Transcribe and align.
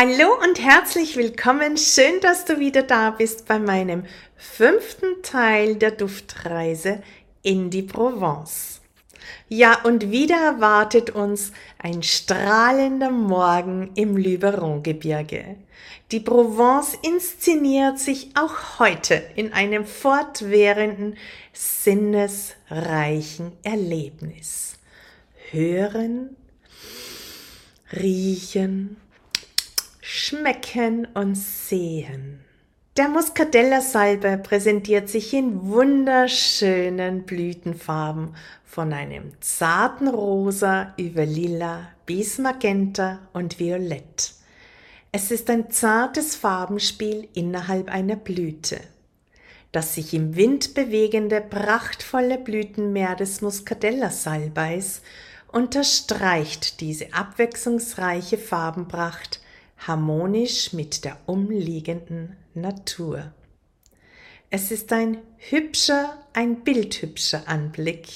Hallo 0.00 0.28
und 0.44 0.62
herzlich 0.62 1.16
willkommen. 1.16 1.76
Schön, 1.76 2.20
dass 2.20 2.44
du 2.44 2.60
wieder 2.60 2.84
da 2.84 3.10
bist 3.10 3.48
bei 3.48 3.58
meinem 3.58 4.04
fünften 4.36 5.24
Teil 5.24 5.74
der 5.74 5.90
Duftreise 5.90 7.02
in 7.42 7.68
die 7.68 7.82
Provence. 7.82 8.80
Ja, 9.48 9.82
und 9.82 10.12
wieder 10.12 10.36
erwartet 10.36 11.10
uns 11.10 11.50
ein 11.78 12.04
strahlender 12.04 13.10
Morgen 13.10 13.90
im 13.96 14.16
Luberon-Gebirge. 14.16 15.56
Die 16.12 16.20
Provence 16.20 16.96
inszeniert 17.02 17.98
sich 17.98 18.30
auch 18.36 18.78
heute 18.78 19.20
in 19.34 19.52
einem 19.52 19.84
fortwährenden, 19.84 21.16
sinnesreichen 21.52 23.50
Erlebnis. 23.64 24.78
Hören, 25.50 26.36
riechen, 27.92 28.96
schmecken 30.10 31.06
und 31.12 31.34
sehen. 31.34 32.40
Der 32.96 33.10
Muscatella-Salbe 33.10 34.38
präsentiert 34.38 35.10
sich 35.10 35.34
in 35.34 35.66
wunderschönen 35.66 37.24
Blütenfarben 37.24 38.34
von 38.64 38.94
einem 38.94 39.32
zarten 39.40 40.08
Rosa 40.08 40.94
über 40.96 41.26
Lila 41.26 41.90
bis 42.06 42.38
Magenta 42.38 43.18
und 43.34 43.58
Violett. 43.58 44.32
Es 45.12 45.30
ist 45.30 45.50
ein 45.50 45.70
zartes 45.70 46.36
Farbenspiel 46.36 47.28
innerhalb 47.34 47.90
einer 47.90 48.16
Blüte. 48.16 48.80
Das 49.72 49.94
sich 49.94 50.14
im 50.14 50.36
Wind 50.36 50.72
bewegende, 50.72 51.42
prachtvolle 51.42 52.38
Blütenmeer 52.38 53.14
des 53.14 53.42
Muscatella-Salbeis 53.42 55.02
unterstreicht 55.52 56.80
diese 56.80 57.12
abwechslungsreiche 57.12 58.38
Farbenpracht 58.38 59.40
harmonisch 59.78 60.72
mit 60.72 61.04
der 61.04 61.16
umliegenden 61.26 62.36
Natur. 62.54 63.32
Es 64.50 64.70
ist 64.70 64.92
ein 64.92 65.18
hübscher, 65.36 66.16
ein 66.32 66.64
bildhübscher 66.64 67.46
Anblick 67.46 68.08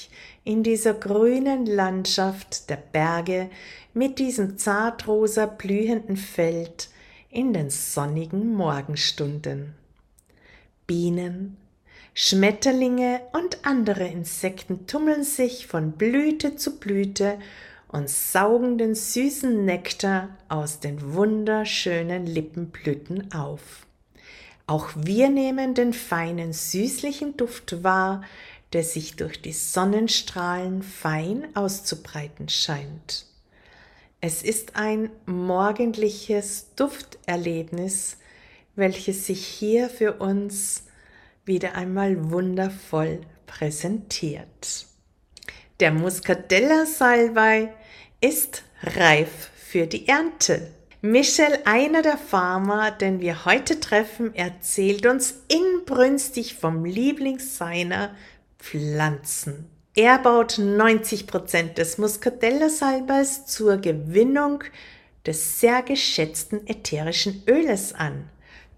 in 0.43 0.63
dieser 0.63 0.93
grünen 0.93 1.65
Landschaft 1.65 2.69
der 2.69 2.77
Berge 2.77 3.49
mit 3.93 4.19
diesem 4.19 4.57
zartrosa 4.57 5.45
blühenden 5.45 6.17
Feld 6.17 6.89
in 7.29 7.53
den 7.53 7.69
sonnigen 7.69 8.53
Morgenstunden. 8.53 9.73
Bienen, 10.87 11.57
Schmetterlinge 12.15 13.21
und 13.33 13.65
andere 13.65 14.07
Insekten 14.07 14.85
tummeln 14.85 15.23
sich 15.23 15.65
von 15.67 15.93
Blüte 15.93 16.55
zu 16.55 16.79
Blüte 16.79 17.39
und 17.93 18.09
saugen 18.09 18.79
den 18.79 18.95
süßen 18.95 19.65
Nektar 19.65 20.29
aus 20.49 20.79
den 20.79 21.13
wunderschönen 21.13 22.25
Lippenblüten 22.25 23.31
auf. 23.31 23.85
Auch 24.65 24.89
wir 24.95 25.29
nehmen 25.29 25.75
den 25.75 25.93
feinen 25.93 26.53
süßlichen 26.53 27.37
Duft 27.37 27.83
wahr, 27.83 28.23
der 28.73 28.83
sich 28.83 29.15
durch 29.15 29.43
die 29.43 29.53
Sonnenstrahlen 29.53 30.81
fein 30.81 31.55
auszubreiten 31.55 32.49
scheint. 32.49 33.27
Es 34.21 34.41
ist 34.41 34.75
ein 34.75 35.11
morgendliches 35.27 36.73
Dufterlebnis, 36.75 38.17
welches 38.75 39.27
sich 39.27 39.45
hier 39.45 39.87
für 39.87 40.13
uns 40.13 40.85
wieder 41.45 41.75
einmal 41.75 42.31
wundervoll 42.31 43.21
präsentiert. 43.45 44.87
Der 45.79 45.91
Muscatella 45.91 46.87
Salbei 46.87 47.73
ist 48.23 48.63
reif 48.83 49.51
für 49.53 49.85
die 49.85 50.07
Ernte. 50.07 50.71
Michel, 51.01 51.59
einer 51.65 52.01
der 52.01 52.17
Farmer, 52.17 52.89
den 52.89 53.19
wir 53.19 53.43
heute 53.43 53.81
treffen, 53.81 54.33
erzählt 54.33 55.05
uns 55.05 55.41
inbrünstig 55.49 56.55
vom 56.55 56.85
Lieblings 56.85 57.57
seiner 57.57 58.15
Pflanzen. 58.57 59.69
Er 59.93 60.19
baut 60.19 60.57
90 60.57 61.27
Prozent 61.27 61.77
des 61.77 61.97
Muscatella-Salbeis 61.97 63.45
zur 63.45 63.75
Gewinnung 63.77 64.63
des 65.25 65.59
sehr 65.59 65.81
geschätzten 65.81 66.65
ätherischen 66.65 67.43
Öles 67.45 67.93
an. 67.93 68.29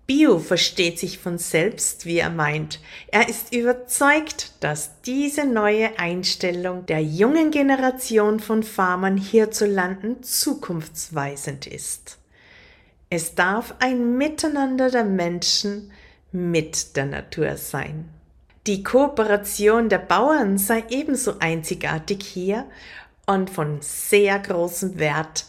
Bio 0.08 0.38
versteht 0.38 1.00
sich 1.00 1.18
von 1.18 1.40
selbst, 1.40 2.06
wie 2.06 2.20
er 2.20 2.30
meint. 2.30 2.80
Er 3.08 3.28
ist 3.28 3.56
überzeugt, 3.56 4.52
dass 4.60 5.02
diese 5.02 5.46
neue 5.46 5.98
Einstellung 5.98 6.86
der 6.86 7.02
jungen 7.02 7.50
Generation 7.50 8.40
von 8.40 8.62
Farmern 8.62 9.18
hierzulande 9.18 10.22
zukunftsweisend 10.22 11.66
ist. 11.66 12.20
Es 13.10 13.34
darf 13.34 13.74
ein 13.80 14.18
Miteinander 14.18 14.92
der 14.92 15.06
Menschen 15.06 15.92
mit 16.32 16.96
der 16.96 17.06
Natur 17.06 17.58
sein. 17.58 18.10
Die 18.68 18.84
Kooperation 18.84 19.90
der 19.90 20.00
Bauern 20.00 20.58
sei 20.58 20.84
ebenso 20.90 21.40
einzigartig 21.40 22.24
hier 22.24 22.66
und 23.26 23.50
von 23.50 23.78
sehr 23.82 24.38
großem 24.38 25.00
Wert, 25.00 25.46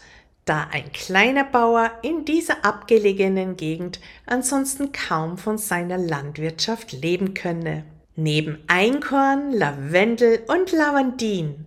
da 0.49 0.67
ein 0.71 0.91
kleiner 0.93 1.43
Bauer 1.43 1.91
in 2.01 2.25
dieser 2.25 2.65
abgelegenen 2.65 3.57
Gegend 3.57 3.99
ansonsten 4.25 4.91
kaum 4.91 5.37
von 5.37 5.57
seiner 5.57 5.97
Landwirtschaft 5.97 6.91
leben 6.93 7.33
könne. 7.33 7.83
Neben 8.15 8.57
Einkorn, 8.67 9.51
Lavendel 9.51 10.39
und 10.47 10.71
Lavandin 10.71 11.65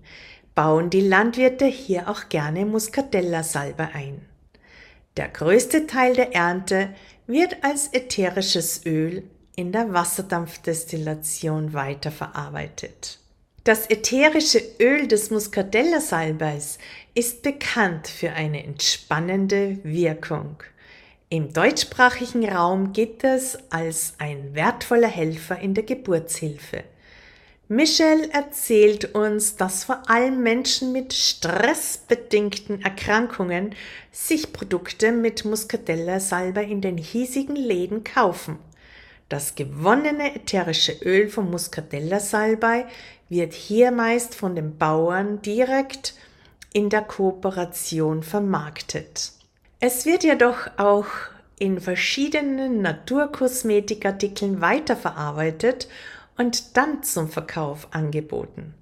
bauen 0.55 0.91
die 0.91 1.01
Landwirte 1.01 1.67
hier 1.67 2.09
auch 2.09 2.29
gerne 2.29 2.67
Muscatella-Salbe 2.67 3.91
ein. 3.95 4.23
Der 5.17 5.29
größte 5.29 5.87
Teil 5.87 6.15
der 6.15 6.35
Ernte 6.35 6.91
wird 7.27 7.63
als 7.63 7.93
ätherisches 7.93 8.85
Öl 8.85 9.23
in 9.55 9.73
der 9.73 9.93
Wasserdampfdestillation 9.93 11.73
weiterverarbeitet. 11.73 13.19
Das 13.65 13.91
ätherische 13.91 14.61
Öl 14.81 15.07
des 15.07 15.31
Muscatella-Salbeis 15.31 16.79
ist 17.15 17.43
bekannt 17.43 18.09
für 18.09 18.33
eine 18.33 18.65
entspannende 18.65 19.79
Wirkung. 19.83 20.63
Im 21.29 21.53
deutschsprachigen 21.53 22.49
Raum 22.49 22.93
gilt 22.93 23.23
es 23.25 23.59
als 23.71 24.15
ein 24.19 24.55
wertvoller 24.55 25.09
Helfer 25.09 25.59
in 25.59 25.75
der 25.75 25.85
Geburtshilfe. 25.85 26.85
Michel 27.69 28.29
erzählt 28.33 29.15
uns, 29.15 29.55
dass 29.55 29.85
vor 29.85 30.11
allem 30.11 30.43
Menschen 30.43 30.91
mit 30.91 31.13
stressbedingten 31.13 32.83
Erkrankungen 32.83 33.77
sich 34.11 34.53
Produkte 34.53 35.13
mit 35.13 35.45
Muscatella-Salbei 35.45 36.65
in 36.65 36.81
den 36.81 36.99
hiesigen 36.99 37.55
Läden 37.55 38.03
kaufen. 38.03 38.59
Das 39.29 39.55
gewonnene 39.55 40.35
ätherische 40.35 40.95
Öl 41.05 41.29
vom 41.29 41.49
Muscatella-Salbei 41.53 42.87
wird 43.29 43.53
hier 43.53 43.93
meist 43.93 44.35
von 44.35 44.57
den 44.57 44.77
Bauern 44.77 45.41
direkt 45.43 46.15
in 46.73 46.89
der 46.89 47.03
Kooperation 47.03 48.23
vermarktet. 48.23 49.33
Es 49.81 50.07
wird 50.07 50.25
jedoch 50.25 50.69
auch 50.77 51.07
in 51.59 51.81
verschiedenen 51.81 52.81
Naturkosmetikartikeln 52.83 54.61
weiterverarbeitet 54.61 55.89
und 56.39 56.77
dann 56.77 57.03
zum 57.03 57.29
Verkauf 57.29 57.89
angeboten. 57.91 58.75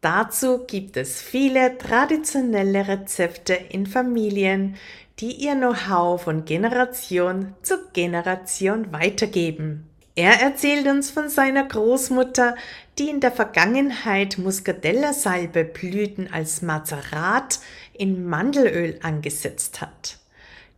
Dazu 0.00 0.64
gibt 0.66 0.96
es 0.96 1.20
viele 1.20 1.76
traditionelle 1.78 2.88
Rezepte 2.88 3.54
in 3.54 3.86
Familien, 3.86 4.76
die 5.18 5.32
ihr 5.32 5.54
Know-how 5.54 6.22
von 6.22 6.46
Generation 6.46 7.54
zu 7.62 7.74
Generation 7.92 8.92
weitergeben. 8.92 9.90
Er 10.20 10.38
erzählt 10.38 10.86
uns 10.86 11.08
von 11.08 11.30
seiner 11.30 11.64
Großmutter, 11.64 12.54
die 12.98 13.08
in 13.08 13.20
der 13.20 13.32
Vergangenheit 13.32 14.36
Muscatella-Salbe-Blüten 14.36 16.30
als 16.30 16.60
Mazerat 16.60 17.58
in 17.94 18.26
Mandelöl 18.26 18.98
angesetzt 19.02 19.80
hat. 19.80 20.18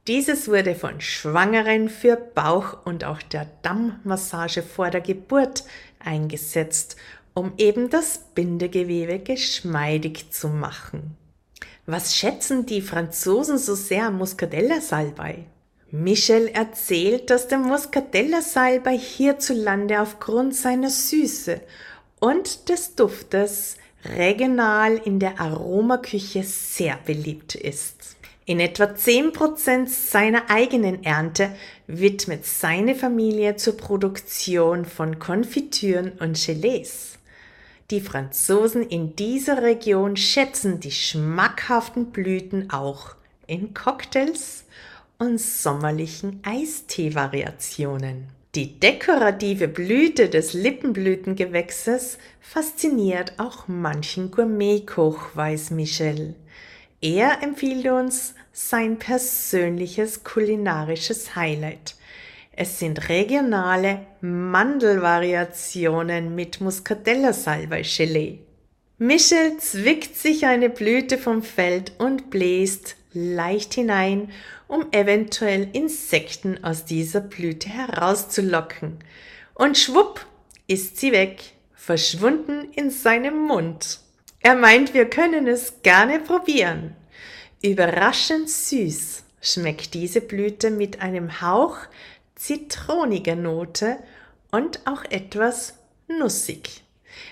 Dieses 0.06 0.46
wurde 0.46 0.76
von 0.76 1.00
Schwangeren 1.00 1.88
für 1.88 2.14
Bauch- 2.14 2.86
und 2.86 3.02
auch 3.02 3.20
der 3.20 3.48
Dammmassage 3.62 4.62
vor 4.62 4.90
der 4.90 5.00
Geburt 5.00 5.64
eingesetzt, 5.98 6.94
um 7.34 7.54
eben 7.58 7.90
das 7.90 8.20
Bindegewebe 8.36 9.18
geschmeidig 9.18 10.30
zu 10.30 10.50
machen. 10.50 11.16
Was 11.84 12.16
schätzen 12.16 12.64
die 12.64 12.80
Franzosen 12.80 13.58
so 13.58 13.74
sehr 13.74 14.06
am 14.06 14.18
Muscatella-Salbei? 14.18 15.46
Michel 15.94 16.48
erzählt, 16.48 17.28
dass 17.28 17.48
der 17.48 17.58
Muscatella-Salbei 17.58 18.96
hierzulande 18.96 20.00
aufgrund 20.00 20.54
seiner 20.54 20.88
Süße 20.88 21.60
und 22.18 22.70
des 22.70 22.94
Duftes 22.94 23.76
regional 24.16 24.96
in 24.96 25.18
der 25.18 25.38
Aromaküche 25.38 26.44
sehr 26.44 26.98
beliebt 27.04 27.54
ist. 27.56 28.16
In 28.46 28.58
etwa 28.58 28.84
10% 28.84 29.86
seiner 29.86 30.48
eigenen 30.48 31.04
Ernte 31.04 31.54
widmet 31.86 32.46
seine 32.46 32.94
Familie 32.94 33.56
zur 33.56 33.76
Produktion 33.76 34.86
von 34.86 35.18
Konfitüren 35.18 36.12
und 36.20 36.42
Gelees. 36.42 37.18
Die 37.90 38.00
Franzosen 38.00 38.88
in 38.88 39.14
dieser 39.14 39.60
Region 39.60 40.16
schätzen 40.16 40.80
die 40.80 40.90
schmackhaften 40.90 42.12
Blüten 42.12 42.70
auch 42.70 43.14
in 43.46 43.74
Cocktails 43.74 44.64
und 45.22 45.40
sommerlichen 45.40 46.40
Eistee-Variationen. 46.42 48.26
Die 48.56 48.80
dekorative 48.80 49.68
Blüte 49.68 50.28
des 50.28 50.52
Lippenblütengewächses 50.52 52.18
fasziniert 52.40 53.34
auch 53.38 53.68
manchen 53.68 54.32
Gourmetkoch, 54.32 55.36
weiß 55.36 55.70
Michel. 55.70 56.34
Er 57.00 57.40
empfiehlt 57.40 57.86
uns 57.86 58.34
sein 58.52 58.98
persönliches 58.98 60.24
kulinarisches 60.24 61.36
Highlight. 61.36 61.94
Es 62.50 62.80
sind 62.80 63.08
regionale 63.08 64.00
Mandelvariationen 64.22 66.34
mit 66.34 66.60
Muscatella-Salbei-Gelee. 66.60 68.40
Michel 68.98 69.56
zwickt 69.58 70.16
sich 70.16 70.46
eine 70.46 70.68
Blüte 70.68 71.16
vom 71.16 71.44
Feld 71.44 71.92
und 71.98 72.30
bläst 72.30 72.96
leicht 73.14 73.74
hinein, 73.74 74.30
um 74.72 74.86
eventuell 74.90 75.68
Insekten 75.74 76.64
aus 76.64 76.86
dieser 76.86 77.20
Blüte 77.20 77.68
herauszulocken. 77.68 78.98
Und 79.52 79.76
schwupp 79.76 80.24
ist 80.66 80.96
sie 80.96 81.12
weg, 81.12 81.52
verschwunden 81.74 82.72
in 82.72 82.90
seinem 82.90 83.38
Mund. 83.38 84.00
Er 84.40 84.54
meint, 84.54 84.94
wir 84.94 85.10
können 85.10 85.46
es 85.46 85.82
gerne 85.82 86.20
probieren. 86.20 86.96
Überraschend 87.62 88.48
süß 88.48 89.24
schmeckt 89.42 89.92
diese 89.92 90.22
Blüte 90.22 90.70
mit 90.70 91.02
einem 91.02 91.42
Hauch 91.42 91.76
zitroniger 92.34 93.36
Note 93.36 93.98
und 94.50 94.80
auch 94.86 95.04
etwas 95.04 95.74
nussig. 96.08 96.81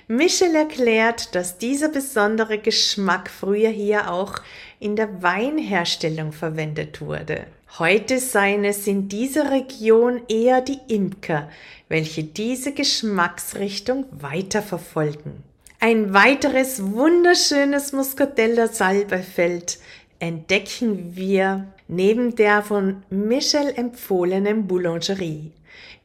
Michel 0.08 0.54
erklärt, 0.54 1.34
dass 1.34 1.58
dieser 1.58 1.88
besondere 1.88 2.58
Geschmack 2.58 3.30
früher 3.30 3.70
hier 3.70 4.10
auch 4.10 4.34
in 4.78 4.96
der 4.96 5.22
Weinherstellung 5.22 6.32
verwendet 6.32 7.00
wurde. 7.00 7.46
Heute 7.78 8.18
seien 8.18 8.64
es 8.64 8.86
in 8.86 9.08
dieser 9.08 9.50
Region 9.50 10.22
eher 10.28 10.60
die 10.60 10.80
Imker, 10.88 11.48
welche 11.88 12.24
diese 12.24 12.72
Geschmacksrichtung 12.72 14.06
weiterverfolgen. 14.10 15.44
Ein 15.78 16.12
weiteres 16.12 16.82
wunderschönes 16.82 17.92
Muscatella 17.92 18.68
Salbeifeld 18.68 19.78
entdecken 20.18 21.16
wir 21.16 21.66
neben 21.90 22.36
der 22.36 22.62
von 22.62 23.02
Michel 23.10 23.72
empfohlenen 23.74 24.68
Boulangerie. 24.68 25.50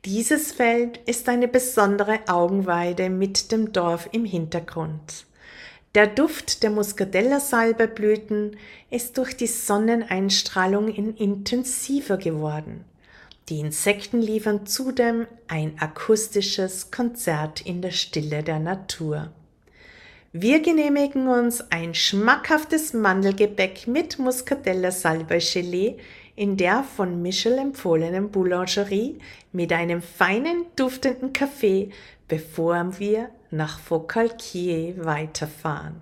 Dieses 0.04 0.52
Feld 0.52 0.98
ist 1.06 1.30
eine 1.30 1.48
besondere 1.48 2.20
Augenweide 2.28 3.10
mit 3.10 3.52
dem 3.52 3.72
Dorf 3.72 4.10
im 4.12 4.26
Hintergrund. 4.26 5.26
Der 5.94 6.08
Duft 6.08 6.64
der 6.64 6.72
Muscatella-Salbeblüten 6.72 8.58
ist 8.90 9.18
durch 9.18 9.38
die 9.38 9.48
Sonneneinstrahlung 9.48 10.88
intensiver 10.90 12.18
geworden. 12.18 12.84
Die 13.50 13.60
Insekten 13.60 14.22
liefern 14.22 14.66
zudem 14.66 15.28
ein 15.48 15.76
akustisches 15.80 16.90
Konzert 16.90 17.62
in 17.62 17.84
der 17.84 17.92
Stille 17.92 18.42
der 18.42 18.60
Natur. 18.60 19.32
Wir 20.38 20.62
genehmigen 20.62 21.30
uns 21.30 21.64
ein 21.72 21.96
schmackhaftes 21.96 22.92
Mandelgebäck 22.92 23.88
mit 23.88 24.20
Muscatella 24.20 24.92
Salbei-Gelee 24.92 25.96
in 26.36 26.58
der 26.58 26.84
von 26.84 27.22
Michel 27.22 27.58
empfohlenen 27.58 28.32
Boulangerie 28.32 29.18
mit 29.54 29.72
einem 29.72 30.02
feinen, 30.02 30.66
duftenden 30.76 31.32
Kaffee, 31.32 31.90
bevor 32.28 33.00
wir 33.00 33.30
nach 33.50 33.80
Faucalquier 33.80 35.06
weiterfahren. 35.06 36.02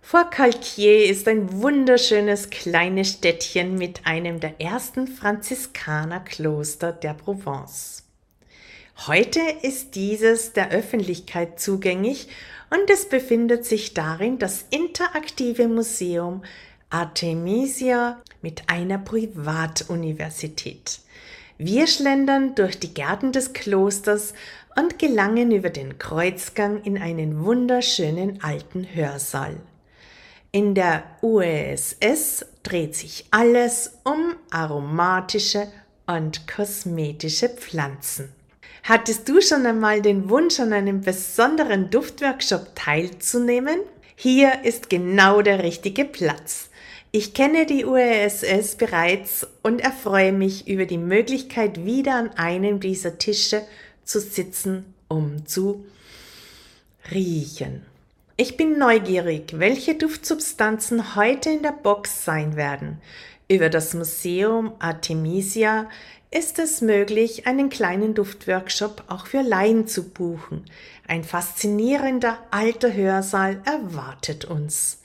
Faucalquier 0.00 1.10
ist 1.10 1.28
ein 1.28 1.52
wunderschönes 1.60 2.48
kleines 2.48 3.10
Städtchen 3.10 3.74
mit 3.76 4.06
einem 4.06 4.40
der 4.40 4.58
ersten 4.58 5.06
Franziskanerkloster 5.06 6.92
der 6.92 7.12
Provence. 7.12 8.07
Heute 9.06 9.40
ist 9.62 9.94
dieses 9.94 10.54
der 10.54 10.70
Öffentlichkeit 10.70 11.60
zugänglich 11.60 12.26
und 12.70 12.90
es 12.90 13.08
befindet 13.08 13.64
sich 13.64 13.94
darin 13.94 14.40
das 14.40 14.64
interaktive 14.70 15.68
Museum 15.68 16.42
Artemisia 16.90 18.20
mit 18.42 18.64
einer 18.66 18.98
Privatuniversität. 18.98 20.98
Wir 21.58 21.86
schlendern 21.86 22.56
durch 22.56 22.80
die 22.80 22.92
Gärten 22.92 23.30
des 23.30 23.52
Klosters 23.52 24.34
und 24.76 24.98
gelangen 24.98 25.52
über 25.52 25.70
den 25.70 25.98
Kreuzgang 25.98 26.82
in 26.82 26.98
einen 26.98 27.44
wunderschönen 27.44 28.42
alten 28.42 28.84
Hörsaal. 28.94 29.60
In 30.50 30.74
der 30.74 31.04
UESS 31.22 32.46
dreht 32.64 32.96
sich 32.96 33.26
alles 33.30 33.92
um 34.02 34.34
aromatische 34.50 35.68
und 36.06 36.48
kosmetische 36.48 37.48
Pflanzen. 37.48 38.32
Hattest 38.82 39.28
du 39.28 39.40
schon 39.40 39.66
einmal 39.66 40.02
den 40.02 40.28
Wunsch, 40.30 40.60
an 40.60 40.72
einem 40.72 41.00
besonderen 41.00 41.90
Duftworkshop 41.90 42.74
teilzunehmen? 42.74 43.80
Hier 44.14 44.64
ist 44.64 44.90
genau 44.90 45.42
der 45.42 45.62
richtige 45.62 46.04
Platz. 46.04 46.70
Ich 47.10 47.32
kenne 47.32 47.66
die 47.66 47.84
URSS 47.84 48.76
bereits 48.76 49.46
und 49.62 49.80
erfreue 49.80 50.32
mich 50.32 50.68
über 50.68 50.84
die 50.84 50.98
Möglichkeit, 50.98 51.84
wieder 51.84 52.16
an 52.16 52.30
einem 52.30 52.80
dieser 52.80 53.18
Tische 53.18 53.62
zu 54.04 54.20
sitzen, 54.20 54.94
um 55.08 55.46
zu 55.46 55.86
riechen. 57.10 57.82
Ich 58.36 58.56
bin 58.56 58.78
neugierig, 58.78 59.58
welche 59.58 59.94
Duftsubstanzen 59.94 61.16
heute 61.16 61.50
in 61.50 61.62
der 61.62 61.72
Box 61.72 62.24
sein 62.24 62.56
werden. 62.56 63.00
Über 63.48 63.70
das 63.70 63.94
Museum 63.94 64.72
Artemisia 64.78 65.88
ist 66.30 66.58
es 66.58 66.82
möglich, 66.82 67.46
einen 67.46 67.70
kleinen 67.70 68.14
Duftworkshop 68.14 69.04
auch 69.08 69.26
für 69.26 69.42
Laien 69.42 69.86
zu 69.86 70.10
buchen. 70.10 70.64
Ein 71.06 71.24
faszinierender 71.24 72.38
alter 72.50 72.92
Hörsaal 72.92 73.62
erwartet 73.64 74.44
uns. 74.44 75.02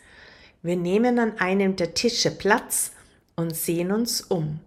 Wir 0.62 0.76
nehmen 0.76 1.20
an 1.20 1.38
einem 1.40 1.76
der 1.76 1.94
Tische 1.94 2.32
Platz 2.32 2.92
und 3.36 3.56
sehen 3.56 3.92
uns 3.92 4.22
um. 4.22 4.60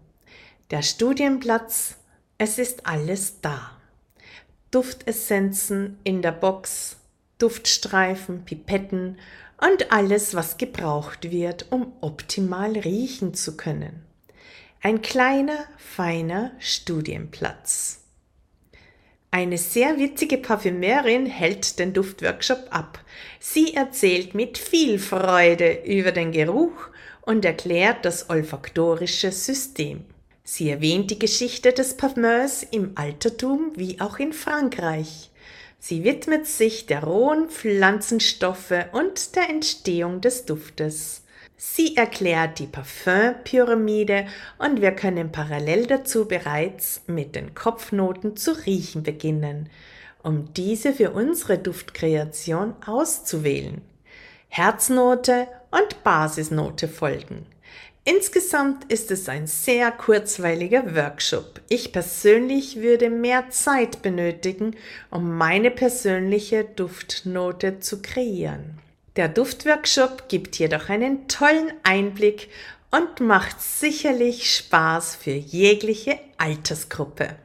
Der 0.70 0.82
Studienplatz, 0.82 1.96
es 2.38 2.58
ist 2.58 2.86
alles 2.86 3.40
da. 3.40 3.72
Duftessenzen 4.70 5.98
in 6.04 6.22
der 6.22 6.32
Box, 6.32 6.96
Duftstreifen, 7.38 8.44
Pipetten 8.44 9.18
und 9.60 9.92
alles, 9.92 10.34
was 10.34 10.56
gebraucht 10.56 11.30
wird, 11.30 11.66
um 11.70 11.92
optimal 12.00 12.72
riechen 12.72 13.34
zu 13.34 13.56
können. 13.56 14.02
Ein 14.86 15.02
kleiner, 15.02 15.66
feiner 15.78 16.52
Studienplatz. 16.60 18.04
Eine 19.32 19.58
sehr 19.58 19.98
witzige 19.98 20.38
Parfümerin 20.38 21.26
hält 21.26 21.80
den 21.80 21.92
Duftworkshop 21.92 22.68
ab. 22.70 23.00
Sie 23.40 23.74
erzählt 23.74 24.36
mit 24.36 24.58
viel 24.58 25.00
Freude 25.00 25.82
über 25.84 26.12
den 26.12 26.30
Geruch 26.30 26.90
und 27.22 27.44
erklärt 27.44 28.04
das 28.04 28.30
olfaktorische 28.30 29.32
System. 29.32 30.04
Sie 30.44 30.70
erwähnt 30.70 31.10
die 31.10 31.18
Geschichte 31.18 31.72
des 31.72 31.96
Parfums 31.96 32.62
im 32.62 32.92
Altertum 32.94 33.72
wie 33.74 34.00
auch 34.00 34.20
in 34.20 34.32
Frankreich. 34.32 35.32
Sie 35.80 36.04
widmet 36.04 36.46
sich 36.46 36.86
der 36.86 37.02
rohen 37.02 37.48
Pflanzenstoffe 37.48 38.86
und 38.92 39.34
der 39.34 39.50
Entstehung 39.50 40.20
des 40.20 40.44
Duftes. 40.44 41.25
Sie 41.58 41.96
erklärt 41.96 42.58
die 42.58 42.66
Parfümpyramide 42.66 44.26
und 44.58 44.82
wir 44.82 44.92
können 44.92 45.32
parallel 45.32 45.86
dazu 45.86 46.28
bereits 46.28 47.02
mit 47.06 47.34
den 47.34 47.54
Kopfnoten 47.54 48.36
zu 48.36 48.52
riechen 48.66 49.02
beginnen, 49.02 49.70
um 50.22 50.52
diese 50.52 50.92
für 50.92 51.12
unsere 51.12 51.56
Duftkreation 51.56 52.74
auszuwählen. 52.84 53.80
Herznote 54.48 55.48
und 55.70 56.04
Basisnote 56.04 56.88
folgen. 56.88 57.46
Insgesamt 58.04 58.84
ist 58.92 59.10
es 59.10 59.28
ein 59.28 59.46
sehr 59.46 59.90
kurzweiliger 59.90 60.94
Workshop. 60.94 61.60
Ich 61.68 61.90
persönlich 61.90 62.76
würde 62.76 63.10
mehr 63.10 63.50
Zeit 63.50 64.02
benötigen, 64.02 64.76
um 65.10 65.36
meine 65.36 65.70
persönliche 65.70 66.64
Duftnote 66.64 67.80
zu 67.80 68.02
kreieren. 68.02 68.78
Der 69.16 69.28
Duftworkshop 69.28 70.28
gibt 70.28 70.58
jedoch 70.58 70.90
einen 70.90 71.26
tollen 71.26 71.72
Einblick 71.84 72.50
und 72.90 73.20
macht 73.20 73.62
sicherlich 73.62 74.54
Spaß 74.54 75.16
für 75.16 75.30
jegliche 75.30 76.18
Altersgruppe. 76.36 77.36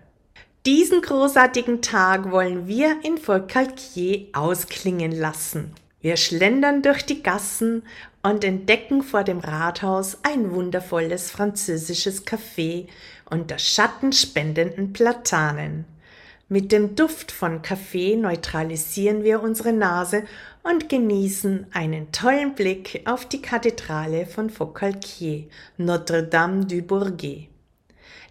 Diesen 0.65 1.01
großartigen 1.01 1.81
Tag 1.81 2.29
wollen 2.29 2.67
wir 2.67 2.97
in 3.03 3.17
Volcalquier 3.17 4.27
ausklingen 4.33 5.13
lassen. 5.13 5.73
Wir 6.01 6.17
schlendern 6.17 6.81
durch 6.81 7.05
die 7.05 7.23
Gassen 7.23 7.83
und 8.21 8.43
entdecken 8.43 9.01
vor 9.01 9.23
dem 9.23 9.39
Rathaus 9.39 10.17
ein 10.23 10.51
wundervolles 10.51 11.31
französisches 11.31 12.27
Café 12.27 12.87
unter 13.29 13.57
schattenspendenden 13.57 14.91
Platanen. 14.91 15.85
Mit 16.51 16.73
dem 16.73 16.95
Duft 16.97 17.31
von 17.31 17.61
Kaffee 17.61 18.17
neutralisieren 18.17 19.23
wir 19.23 19.41
unsere 19.41 19.71
Nase 19.71 20.25
und 20.63 20.89
genießen 20.89 21.67
einen 21.73 22.11
tollen 22.11 22.53
Blick 22.53 23.01
auf 23.05 23.25
die 23.25 23.41
Kathedrale 23.41 24.25
von 24.25 24.49
Faucalquier, 24.49 25.45
Notre-Dame 25.77 26.65
du 26.65 26.81
Bourget. 26.81 27.49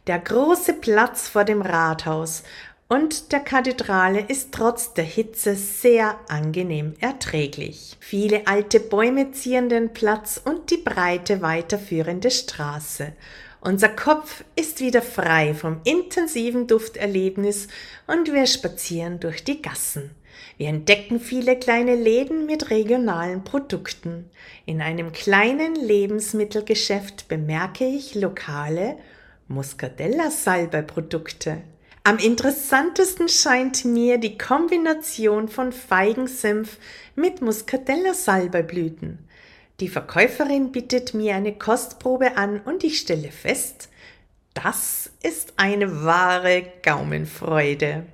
Der 0.06 0.18
große 0.18 0.74
Platz 0.74 1.28
vor 1.28 1.44
dem 1.44 1.62
Rathaus 1.62 2.42
und 2.88 3.30
der 3.30 3.40
Kathedrale 3.40 4.24
ist 4.26 4.52
trotz 4.52 4.94
der 4.94 5.04
Hitze 5.04 5.54
sehr 5.54 6.18
angenehm 6.28 6.94
erträglich. 7.00 7.96
Viele 8.00 8.46
alte 8.48 8.80
Bäume 8.80 9.30
zieren 9.30 9.68
den 9.68 9.92
Platz 9.92 10.40
und 10.44 10.70
die 10.70 10.78
breite 10.78 11.40
weiterführende 11.42 12.32
Straße. 12.32 13.12
Unser 13.60 13.90
Kopf 13.90 14.42
ist 14.56 14.80
wieder 14.80 15.02
frei 15.02 15.54
vom 15.54 15.80
intensiven 15.84 16.66
Dufterlebnis 16.66 17.68
und 18.06 18.32
wir 18.32 18.46
spazieren 18.46 19.20
durch 19.20 19.44
die 19.44 19.62
Gassen. 19.62 20.10
Wir 20.56 20.68
entdecken 20.68 21.20
viele 21.20 21.58
kleine 21.58 21.94
Läden 21.94 22.46
mit 22.46 22.70
regionalen 22.70 23.44
Produkten. 23.44 24.30
In 24.66 24.82
einem 24.82 25.12
kleinen 25.12 25.74
Lebensmittelgeschäft 25.74 27.28
bemerke 27.28 27.84
ich 27.84 28.14
lokale 28.14 28.96
Muscadella-Salbei-Produkte. 29.48 31.62
Am 32.04 32.18
interessantesten 32.18 33.28
scheint 33.28 33.84
mir 33.84 34.18
die 34.18 34.38
Kombination 34.38 35.48
von 35.48 35.72
Feigensenf 35.72 36.78
mit 37.14 37.42
Muscadella-Salbeiblüten. 37.42 39.18
Die 39.80 39.88
Verkäuferin 39.88 40.72
bittet 40.72 41.14
mir 41.14 41.34
eine 41.34 41.54
Kostprobe 41.54 42.36
an 42.36 42.60
und 42.60 42.84
ich 42.84 42.98
stelle 42.98 43.30
fest, 43.30 43.88
das 44.54 45.10
ist 45.22 45.54
eine 45.56 46.04
wahre 46.04 46.64
Gaumenfreude. 46.82 48.04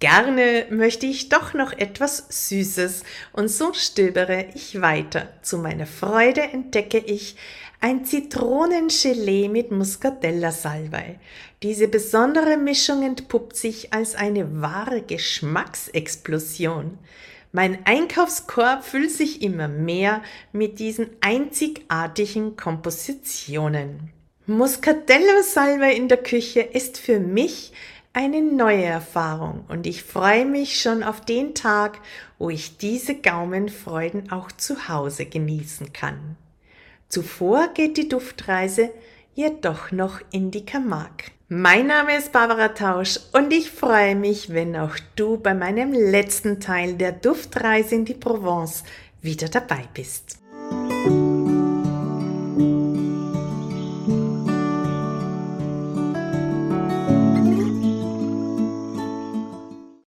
Gerne 0.00 0.66
möchte 0.70 1.06
ich 1.06 1.28
doch 1.28 1.54
noch 1.54 1.72
etwas 1.72 2.26
Süßes 2.28 3.02
und 3.32 3.48
so 3.48 3.72
stöbere 3.72 4.46
ich 4.54 4.80
weiter. 4.80 5.28
Zu 5.42 5.58
meiner 5.58 5.86
Freude 5.86 6.42
entdecke 6.42 6.98
ich 6.98 7.34
ein 7.80 8.04
Zitronengelee 8.04 9.48
mit 9.48 9.72
Muscadella-Salbei. 9.72 11.18
Diese 11.64 11.88
besondere 11.88 12.56
Mischung 12.56 13.02
entpuppt 13.02 13.56
sich 13.56 13.92
als 13.92 14.14
eine 14.14 14.62
wahre 14.62 15.02
Geschmacksexplosion. 15.02 16.98
Mein 17.50 17.84
Einkaufskorb 17.84 18.84
füllt 18.84 19.10
sich 19.10 19.42
immer 19.42 19.66
mehr 19.66 20.22
mit 20.52 20.78
diesen 20.78 21.08
einzigartigen 21.20 22.54
Kompositionen. 22.54 24.12
Muscadella-Salbei 24.46 25.92
in 25.92 26.08
der 26.08 26.18
Küche 26.18 26.60
ist 26.60 26.98
für 26.98 27.18
mich 27.18 27.72
eine 28.18 28.42
neue 28.42 28.82
Erfahrung 28.82 29.64
und 29.68 29.86
ich 29.86 30.02
freue 30.02 30.44
mich 30.44 30.80
schon 30.80 31.04
auf 31.04 31.20
den 31.20 31.54
Tag, 31.54 32.00
wo 32.36 32.50
ich 32.50 32.76
diese 32.76 33.14
Gaumenfreuden 33.14 34.32
auch 34.32 34.50
zu 34.50 34.88
Hause 34.88 35.24
genießen 35.24 35.92
kann. 35.92 36.36
Zuvor 37.08 37.68
geht 37.74 37.96
die 37.96 38.08
Duftreise 38.08 38.90
jedoch 39.36 39.92
noch 39.92 40.20
in 40.32 40.50
die 40.50 40.66
Camargue. 40.66 41.30
Mein 41.48 41.86
Name 41.86 42.16
ist 42.16 42.32
Barbara 42.32 42.70
Tausch 42.70 43.20
und 43.32 43.52
ich 43.52 43.70
freue 43.70 44.16
mich, 44.16 44.52
wenn 44.52 44.74
auch 44.74 44.96
du 45.14 45.38
bei 45.38 45.54
meinem 45.54 45.92
letzten 45.92 46.58
Teil 46.58 46.94
der 46.94 47.12
Duftreise 47.12 47.94
in 47.94 48.04
die 48.04 48.14
Provence 48.14 48.82
wieder 49.22 49.48
dabei 49.48 49.84
bist. 49.94 50.40